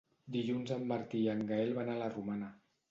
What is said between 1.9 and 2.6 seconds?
a la Romana.